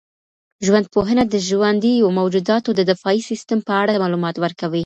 [0.65, 4.79] ژوندپوهنه د ژوندیو موجوداتو د دفاعي سیسټم په اړه معلومات ورکوي.